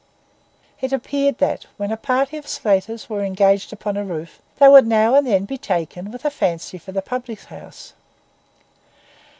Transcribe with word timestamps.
It 0.79 0.91
appeared 0.91 1.37
that 1.37 1.67
when 1.77 1.91
a 1.91 1.95
party 1.95 2.35
of 2.37 2.47
slaters 2.47 3.07
were 3.07 3.23
engaged 3.23 3.71
upon 3.71 3.97
a 3.97 4.03
roof, 4.03 4.41
they 4.57 4.67
would 4.67 4.87
now 4.87 5.13
and 5.13 5.27
then 5.27 5.45
be 5.45 5.59
taken 5.59 6.09
with 6.11 6.25
a 6.25 6.31
fancy 6.31 6.79
for 6.79 6.91
the 6.91 7.03
public 7.03 7.41
house. 7.41 7.93